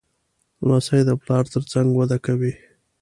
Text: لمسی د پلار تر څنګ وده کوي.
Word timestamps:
لمسی 0.65 1.01
د 1.07 1.11
پلار 1.23 1.43
تر 1.53 1.63
څنګ 1.71 1.87
وده 1.93 2.17
کوي. 2.25 2.53